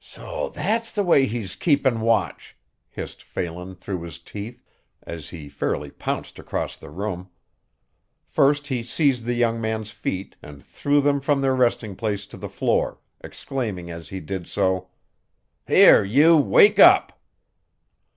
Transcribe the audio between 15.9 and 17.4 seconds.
you wake up!"